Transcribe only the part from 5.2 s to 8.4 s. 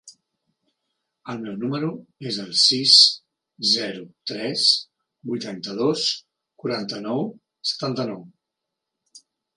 vuitanta-dos, quaranta-nou, setanta-nou.